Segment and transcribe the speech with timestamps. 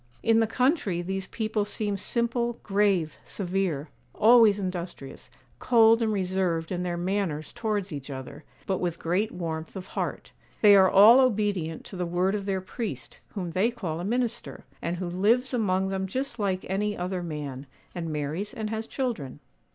[0.23, 6.81] 'In the country these people seem simple, grave, severe; always industrious; cold and reserved in
[6.81, 10.31] their manners towards each other, but with great warmth of heart.
[10.61, 14.65] They are all obedient to the word of their priest, whom they call a minister,
[14.81, 19.39] and who lives among them just like any other man, and marries and has children.